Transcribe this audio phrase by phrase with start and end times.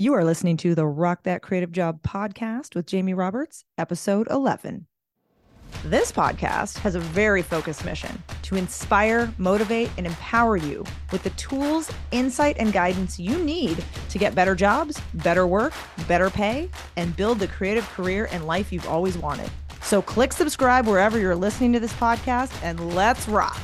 [0.00, 4.86] You are listening to the Rock That Creative Job podcast with Jamie Roberts, episode 11.
[5.84, 11.28] This podcast has a very focused mission to inspire, motivate, and empower you with the
[11.30, 15.74] tools, insight, and guidance you need to get better jobs, better work,
[16.08, 19.50] better pay, and build the creative career and life you've always wanted.
[19.82, 23.60] So click subscribe wherever you're listening to this podcast and let's rock.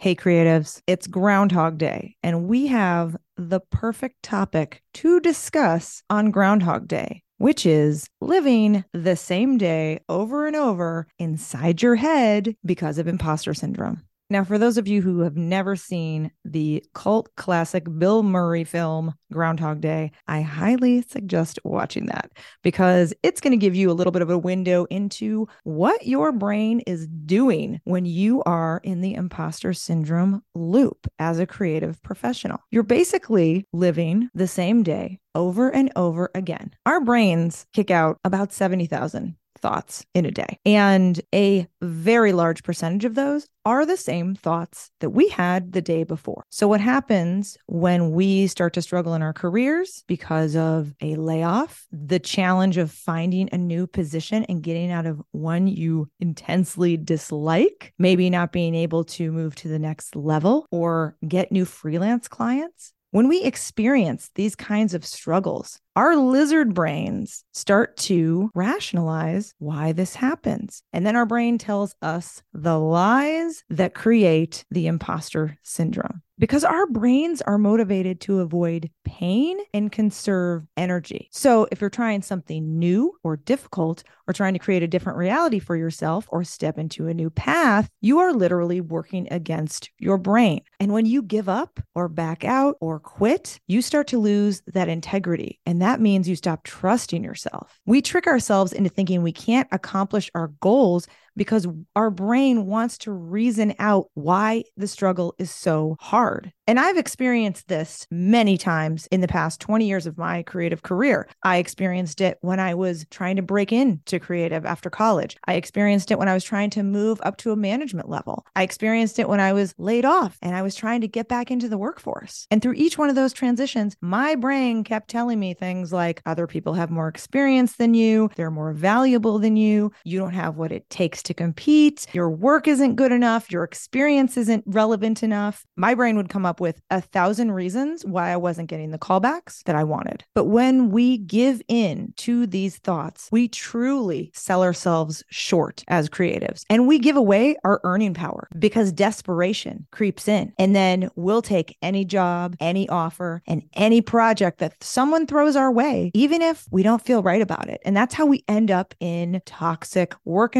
[0.00, 6.88] Hey, creatives, it's Groundhog Day, and we have the perfect topic to discuss on Groundhog
[6.88, 13.06] Day, which is living the same day over and over inside your head because of
[13.06, 14.02] imposter syndrome.
[14.30, 19.14] Now, for those of you who have never seen the cult classic Bill Murray film
[19.32, 24.10] Groundhog Day, I highly suggest watching that because it's going to give you a little
[24.10, 29.14] bit of a window into what your brain is doing when you are in the
[29.14, 32.58] imposter syndrome loop as a creative professional.
[32.70, 36.74] You're basically living the same day over and over again.
[36.84, 40.58] Our brains kick out about 70,000 thoughts in a day.
[40.64, 45.82] And a very large percentage of those are the same thoughts that we had the
[45.82, 46.42] day before.
[46.48, 51.86] So, what happens when we start to struggle in our careers because of a layoff,
[51.92, 57.92] the challenge of finding a new position and getting out of one you intensely dislike,
[57.98, 62.92] maybe not being able to move to the next level or get new freelance clients?
[63.10, 70.14] When we experience these kinds of struggles, our lizard brains start to rationalize why this
[70.14, 70.80] happens.
[70.92, 76.86] And then our brain tells us the lies that create the imposter syndrome because our
[76.86, 81.28] brains are motivated to avoid pain and conserve energy.
[81.32, 85.58] So, if you're trying something new or difficult, or trying to create a different reality
[85.58, 90.60] for yourself or step into a new path, you are literally working against your brain.
[90.78, 94.88] And when you give up or back out or quit, you start to lose that
[94.88, 95.58] integrity.
[95.64, 97.80] And that means you stop trusting yourself.
[97.86, 101.06] We trick ourselves into thinking we can't accomplish our goals
[101.38, 106.52] because our brain wants to reason out why the struggle is so hard.
[106.66, 111.26] And I've experienced this many times in the past 20 years of my creative career.
[111.42, 115.36] I experienced it when I was trying to break into creative after college.
[115.46, 118.44] I experienced it when I was trying to move up to a management level.
[118.54, 121.50] I experienced it when I was laid off and I was trying to get back
[121.50, 122.46] into the workforce.
[122.50, 126.46] And through each one of those transitions, my brain kept telling me things like other
[126.46, 130.72] people have more experience than you, they're more valuable than you, you don't have what
[130.72, 135.64] it takes to compete, your work isn't good enough, your experience isn't relevant enough.
[135.76, 139.62] My brain would come up with a thousand reasons why I wasn't getting the callbacks
[139.64, 140.24] that I wanted.
[140.34, 146.62] But when we give in to these thoughts, we truly sell ourselves short as creatives
[146.68, 150.52] and we give away our earning power because desperation creeps in.
[150.58, 155.70] And then we'll take any job, any offer, and any project that someone throws our
[155.70, 157.80] way, even if we don't feel right about it.
[157.84, 160.56] And that's how we end up in toxic work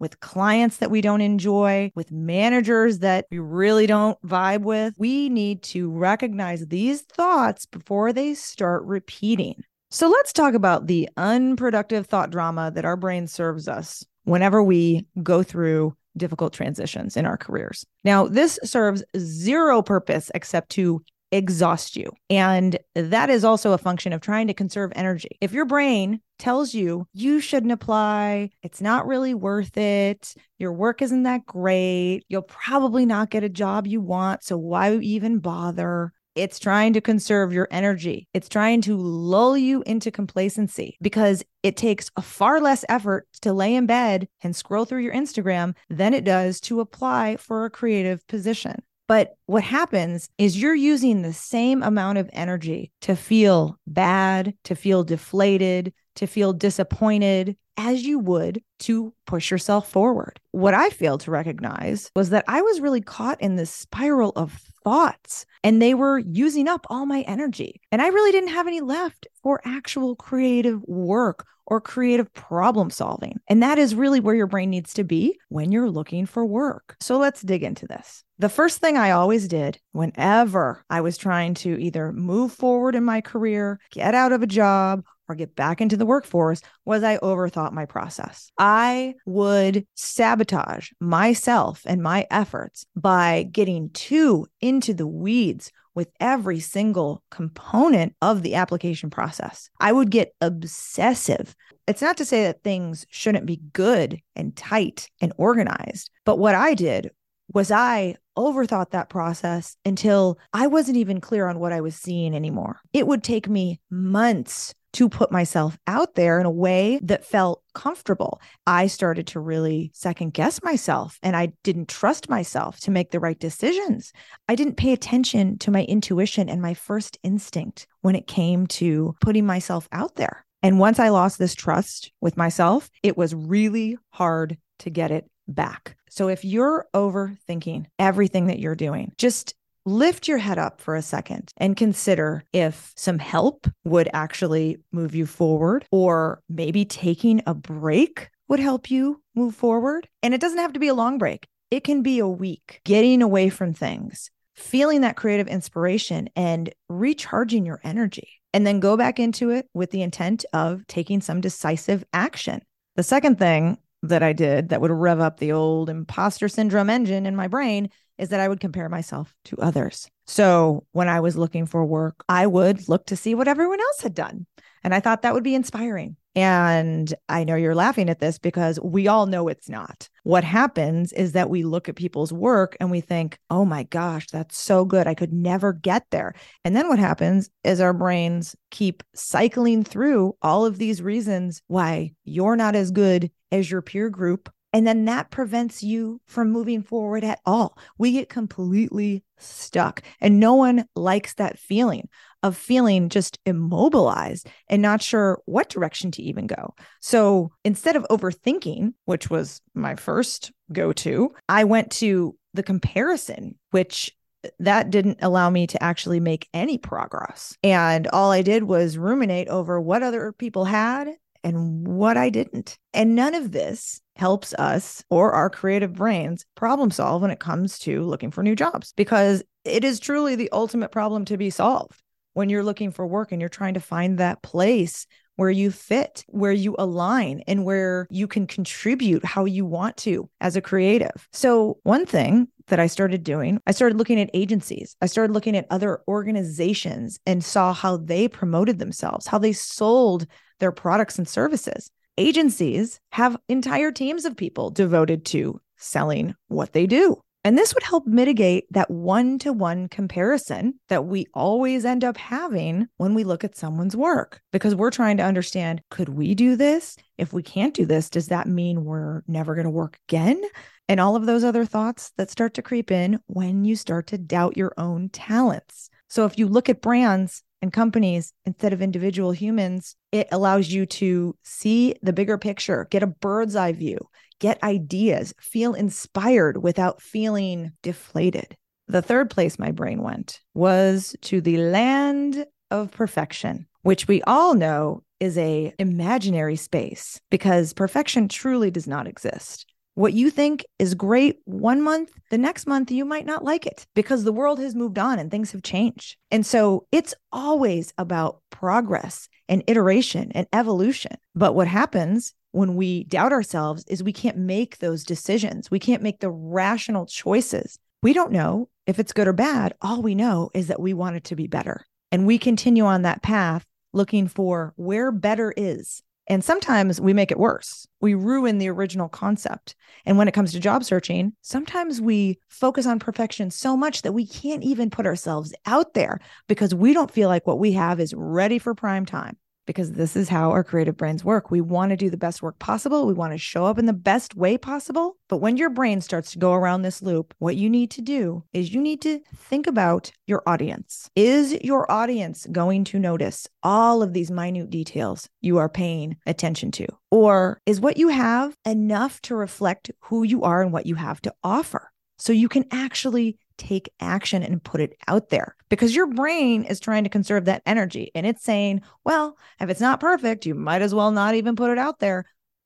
[0.00, 5.28] with clients that we don't enjoy, with managers that we really don't vibe with we
[5.28, 9.62] need to recognize these thoughts before they start repeating.
[9.90, 15.06] So let's talk about the unproductive thought drama that our brain serves us whenever we
[15.22, 17.84] go through difficult transitions in our careers.
[18.04, 22.12] Now, this serves zero purpose except to exhaust you.
[22.30, 25.38] And that is also a function of trying to conserve energy.
[25.40, 31.02] If your brain tells you you shouldn't apply, it's not really worth it, your work
[31.02, 36.12] isn't that great, you'll probably not get a job you want, so why even bother?
[36.34, 38.26] It's trying to conserve your energy.
[38.32, 43.52] It's trying to lull you into complacency because it takes a far less effort to
[43.52, 47.70] lay in bed and scroll through your Instagram than it does to apply for a
[47.70, 48.82] creative position.
[49.12, 54.74] But what happens is you're using the same amount of energy to feel bad, to
[54.74, 60.40] feel deflated, to feel disappointed as you would to push yourself forward.
[60.52, 64.58] What I failed to recognize was that I was really caught in this spiral of
[64.84, 67.80] thoughts and they were using up all my energy.
[67.90, 73.38] And I really didn't have any left for actual creative work or creative problem solving.
[73.48, 76.96] And that is really where your brain needs to be when you're looking for work.
[77.00, 78.24] So let's dig into this.
[78.38, 83.04] The first thing I always did whenever I was trying to either move forward in
[83.04, 87.16] my career, get out of a job, or get back into the workforce was I
[87.18, 88.52] overthought my process.
[88.58, 96.60] I would sabotage myself and my efforts by getting too into the weeds with every
[96.60, 99.68] single component of the application process.
[99.80, 101.54] I would get obsessive.
[101.88, 106.54] It's not to say that things shouldn't be good and tight and organized, but what
[106.54, 107.10] I did
[107.52, 112.34] was I overthought that process until I wasn't even clear on what I was seeing
[112.34, 112.80] anymore.
[112.92, 117.62] It would take me months to put myself out there in a way that felt
[117.74, 118.40] comfortable.
[118.66, 123.20] I started to really second guess myself and I didn't trust myself to make the
[123.20, 124.12] right decisions.
[124.48, 129.14] I didn't pay attention to my intuition and my first instinct when it came to
[129.20, 130.44] putting myself out there.
[130.62, 135.28] And once I lost this trust with myself, it was really hard to get it
[135.48, 135.96] back.
[136.08, 139.54] So if you're overthinking everything that you're doing, just
[139.84, 145.14] lift your head up for a second and consider if some help would actually move
[145.14, 150.08] you forward, or maybe taking a break would help you move forward.
[150.22, 153.22] And it doesn't have to be a long break, it can be a week getting
[153.22, 158.28] away from things, feeling that creative inspiration, and recharging your energy.
[158.54, 162.60] And then go back into it with the intent of taking some decisive action.
[162.96, 167.26] The second thing that I did that would rev up the old imposter syndrome engine
[167.26, 167.88] in my brain
[168.18, 170.08] is that I would compare myself to others.
[170.26, 174.00] So when I was looking for work, I would look to see what everyone else
[174.02, 174.46] had done.
[174.84, 176.16] And I thought that would be inspiring.
[176.34, 180.08] And I know you're laughing at this because we all know it's not.
[180.22, 184.26] What happens is that we look at people's work and we think, oh my gosh,
[184.28, 185.06] that's so good.
[185.06, 186.34] I could never get there.
[186.64, 192.12] And then what happens is our brains keep cycling through all of these reasons why
[192.24, 196.82] you're not as good as your peer group and then that prevents you from moving
[196.82, 197.76] forward at all.
[197.98, 200.02] We get completely stuck.
[200.20, 202.08] And no one likes that feeling
[202.42, 206.74] of feeling just immobilized and not sure what direction to even go.
[207.00, 213.56] So instead of overthinking, which was my first go to, I went to the comparison,
[213.70, 214.10] which
[214.58, 217.56] that didn't allow me to actually make any progress.
[217.62, 221.10] And all I did was ruminate over what other people had
[221.44, 222.78] and what I didn't.
[222.94, 227.78] And none of this helps us or our creative brains problem solve when it comes
[227.80, 232.02] to looking for new jobs because it is truly the ultimate problem to be solved
[232.34, 235.06] when you're looking for work and you're trying to find that place
[235.36, 240.28] where you fit, where you align, and where you can contribute how you want to
[240.40, 241.28] as a creative.
[241.32, 244.94] So, one thing that I started doing, I started looking at agencies.
[245.00, 250.26] I started looking at other organizations and saw how they promoted themselves, how they sold
[250.62, 251.90] their products and services.
[252.16, 257.20] Agencies have entire teams of people devoted to selling what they do.
[257.44, 262.16] And this would help mitigate that one to one comparison that we always end up
[262.16, 266.54] having when we look at someone's work because we're trying to understand could we do
[266.54, 266.96] this?
[267.18, 270.40] If we can't do this, does that mean we're never going to work again?
[270.88, 274.18] And all of those other thoughts that start to creep in when you start to
[274.18, 275.90] doubt your own talents.
[276.08, 280.84] So if you look at brands and companies instead of individual humans, it allows you
[280.84, 283.98] to see the bigger picture, get a bird's eye view,
[284.40, 288.56] get ideas, feel inspired without feeling deflated.
[288.88, 294.54] The third place my brain went was to the land of perfection, which we all
[294.54, 299.66] know is a imaginary space because perfection truly does not exist.
[299.94, 303.86] What you think is great one month, the next month you might not like it
[303.94, 306.16] because the world has moved on and things have changed.
[306.30, 311.16] And so it's always about progress and iteration and evolution.
[311.34, 315.70] But what happens when we doubt ourselves is we can't make those decisions.
[315.70, 317.78] We can't make the rational choices.
[318.02, 319.74] We don't know if it's good or bad.
[319.82, 321.84] All we know is that we want it to be better.
[322.10, 327.30] And we continue on that path looking for where better is and sometimes we make
[327.30, 327.86] it worse.
[328.00, 329.74] We ruin the original concept.
[330.06, 334.12] And when it comes to job searching, sometimes we focus on perfection so much that
[334.12, 338.00] we can't even put ourselves out there because we don't feel like what we have
[338.00, 341.50] is ready for prime time because this is how our creative brains work.
[341.50, 343.06] We want to do the best work possible.
[343.06, 345.16] We want to show up in the best way possible.
[345.28, 348.44] But when your brain starts to go around this loop, what you need to do
[348.52, 351.08] is you need to think about your audience.
[351.14, 356.70] Is your audience going to notice all of these minute details you are paying attention
[356.72, 356.86] to?
[357.10, 361.20] Or is what you have enough to reflect who you are and what you have
[361.22, 361.90] to offer?
[362.18, 366.80] So you can actually take action and put it out there because your brain is
[366.80, 370.82] trying to conserve that energy and it's saying, well, if it's not perfect, you might
[370.82, 372.24] as well not even put it out there.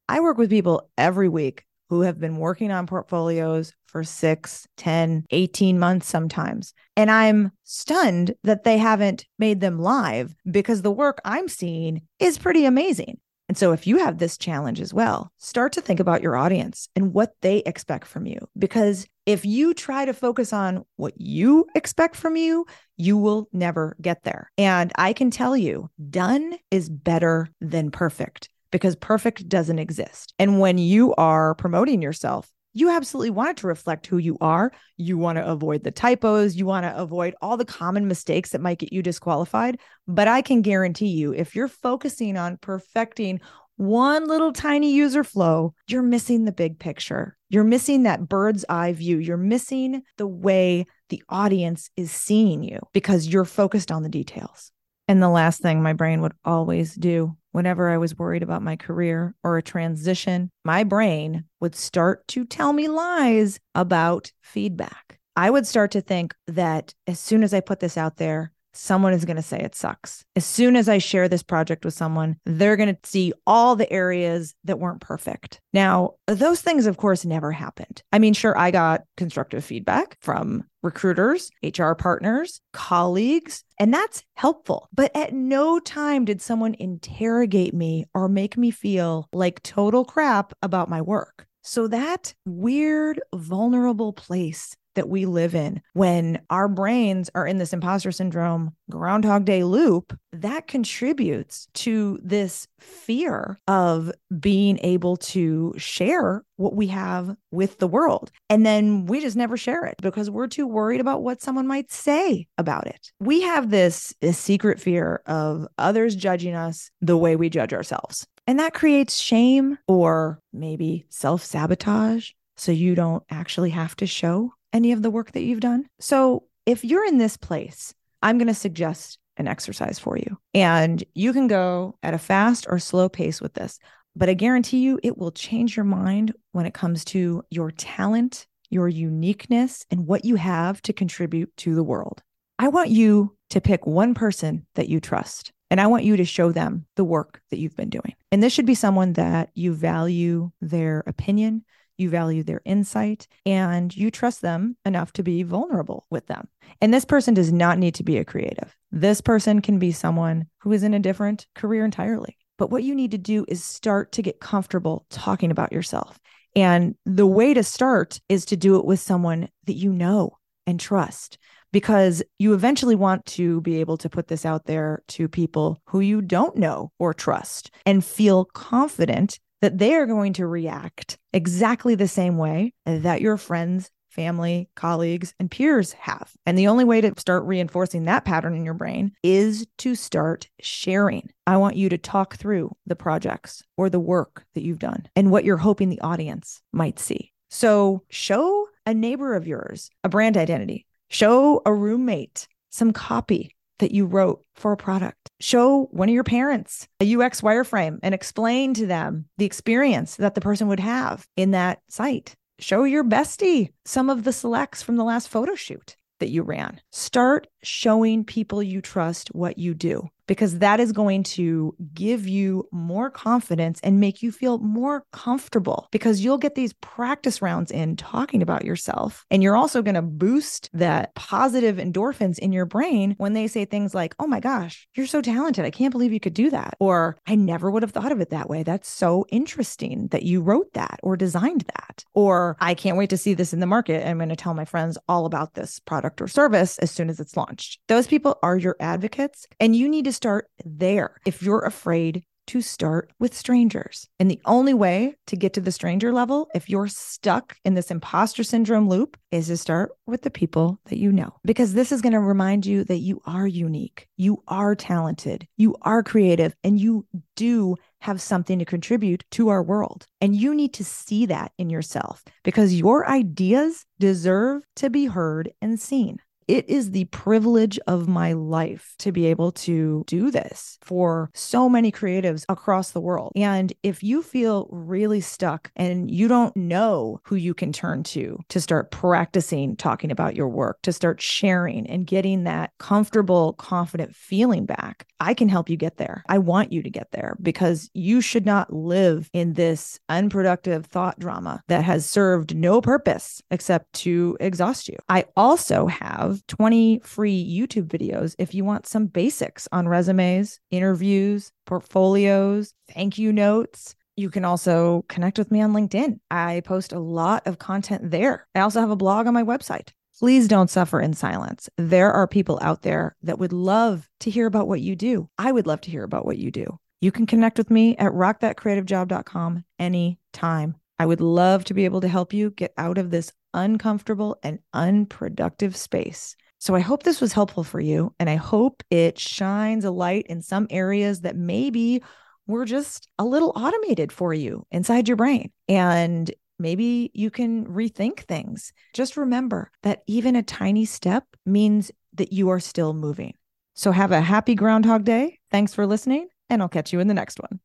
[0.08, 5.26] I work with people every week who have been working on portfolios for six, 10,
[5.30, 6.74] 18 months sometimes.
[6.96, 12.38] And I'm stunned that they haven't made them live because the work I'm seeing is
[12.38, 13.18] pretty amazing.
[13.48, 16.88] And so, if you have this challenge as well, start to think about your audience
[16.96, 18.38] and what they expect from you.
[18.58, 23.96] Because if you try to focus on what you expect from you, you will never
[24.00, 24.50] get there.
[24.58, 30.34] And I can tell you, done is better than perfect because perfect doesn't exist.
[30.38, 34.70] And when you are promoting yourself, You absolutely want it to reflect who you are.
[34.98, 36.56] You want to avoid the typos.
[36.56, 39.78] You want to avoid all the common mistakes that might get you disqualified.
[40.06, 43.40] But I can guarantee you, if you're focusing on perfecting
[43.76, 47.38] one little tiny user flow, you're missing the big picture.
[47.48, 49.16] You're missing that bird's eye view.
[49.16, 54.70] You're missing the way the audience is seeing you because you're focused on the details.
[55.08, 58.76] And the last thing my brain would always do whenever I was worried about my
[58.76, 65.18] career or a transition, my brain would start to tell me lies about feedback.
[65.36, 69.12] I would start to think that as soon as I put this out there, someone
[69.12, 70.24] is going to say it sucks.
[70.34, 73.90] As soon as I share this project with someone, they're going to see all the
[73.92, 75.60] areas that weren't perfect.
[75.72, 78.02] Now, those things, of course, never happened.
[78.12, 84.88] I mean, sure, I got constructive feedback from recruiters, HR partners, colleagues, and that's helpful.
[84.92, 90.52] But at no time did someone interrogate me or make me feel like total crap
[90.62, 91.46] about my work.
[91.62, 95.80] So that weird, vulnerable place that we live in.
[95.92, 102.66] When our brains are in this imposter syndrome groundhog day loop that contributes to this
[102.80, 108.30] fear of being able to share what we have with the world.
[108.50, 111.90] And then we just never share it because we're too worried about what someone might
[111.90, 113.12] say about it.
[113.20, 118.26] We have this, this secret fear of others judging us the way we judge ourselves.
[118.46, 124.52] And that creates shame or maybe self sabotage so you don't actually have to show
[124.76, 125.86] any of the work that you've done.
[125.98, 130.38] So if you're in this place, I'm going to suggest an exercise for you.
[130.54, 133.78] And you can go at a fast or slow pace with this,
[134.14, 138.46] but I guarantee you it will change your mind when it comes to your talent,
[138.70, 142.22] your uniqueness, and what you have to contribute to the world.
[142.58, 145.52] I want you to pick one person that you trust.
[145.70, 148.14] And I want you to show them the work that you've been doing.
[148.30, 151.64] And this should be someone that you value their opinion,
[151.98, 156.48] you value their insight, and you trust them enough to be vulnerable with them.
[156.80, 158.76] And this person does not need to be a creative.
[158.90, 162.36] This person can be someone who is in a different career entirely.
[162.58, 166.18] But what you need to do is start to get comfortable talking about yourself.
[166.54, 170.80] And the way to start is to do it with someone that you know and
[170.80, 171.38] trust
[171.72, 176.00] because you eventually want to be able to put this out there to people who
[176.00, 181.94] you don't know or trust and feel confident that they are going to react exactly
[181.94, 186.32] the same way that your friends, family, colleagues, and peers have.
[186.46, 190.48] And the only way to start reinforcing that pattern in your brain is to start
[190.60, 191.30] sharing.
[191.46, 195.30] I want you to talk through the projects or the work that you've done and
[195.30, 197.32] what you're hoping the audience might see.
[197.50, 203.92] So show a neighbor of yours a brand identity, show a roommate some copy that
[203.92, 205.30] you wrote for a product.
[205.40, 210.34] Show one of your parents a UX wireframe and explain to them the experience that
[210.34, 212.34] the person would have in that site.
[212.58, 216.80] Show your bestie some of the selects from the last photo shoot that you ran.
[216.90, 222.68] Start showing people you trust what you do because that is going to give you
[222.72, 227.96] more confidence and make you feel more comfortable because you'll get these practice rounds in
[227.96, 229.24] talking about yourself.
[229.30, 233.64] And you're also going to boost that positive endorphins in your brain when they say
[233.64, 235.64] things like, Oh my gosh, you're so talented.
[235.64, 236.74] I can't believe you could do that.
[236.80, 238.62] Or I never would have thought of it that way.
[238.62, 242.04] That's so interesting that you wrote that or designed that.
[242.14, 244.06] Or I can't wait to see this in the market.
[244.06, 247.20] I'm going to tell my friends all about this product or service as soon as
[247.20, 247.80] it's launched.
[247.88, 251.16] Those people are your advocates, and you need to start there.
[251.24, 254.08] If you're afraid to start with strangers.
[254.18, 257.90] And the only way to get to the stranger level, if you're stuck in this
[257.90, 261.34] imposter syndrome loop, is to start with the people that you know.
[261.44, 265.76] Because this is going to remind you that you are unique, you are talented, you
[265.82, 270.06] are creative, and you do have something to contribute to our world.
[270.20, 275.50] And you need to see that in yourself because your ideas deserve to be heard
[275.60, 276.18] and seen.
[276.48, 281.68] It is the privilege of my life to be able to do this for so
[281.68, 283.32] many creatives across the world.
[283.34, 288.38] And if you feel really stuck and you don't know who you can turn to
[288.48, 294.14] to start practicing talking about your work, to start sharing and getting that comfortable, confident
[294.14, 296.22] feeling back, I can help you get there.
[296.28, 301.18] I want you to get there because you should not live in this unproductive thought
[301.18, 304.96] drama that has served no purpose except to exhaust you.
[305.08, 311.52] I also have 20 free YouTube videos if you want some basics on resumes, interviews,
[311.66, 313.94] portfolios, thank you notes.
[314.16, 316.20] You can also connect with me on LinkedIn.
[316.30, 318.46] I post a lot of content there.
[318.54, 319.90] I also have a blog on my website.
[320.18, 321.68] Please don't suffer in silence.
[321.76, 325.28] There are people out there that would love to hear about what you do.
[325.36, 326.78] I would love to hear about what you do.
[327.02, 332.08] You can connect with me at rockthatcreativejob.com anytime I would love to be able to
[332.08, 336.36] help you get out of this uncomfortable and unproductive space.
[336.58, 338.14] So I hope this was helpful for you.
[338.18, 342.02] And I hope it shines a light in some areas that maybe
[342.46, 345.52] were just a little automated for you inside your brain.
[345.68, 348.72] And maybe you can rethink things.
[348.94, 353.34] Just remember that even a tiny step means that you are still moving.
[353.74, 355.38] So have a happy Groundhog Day.
[355.50, 357.60] Thanks for listening, and I'll catch you in the next one.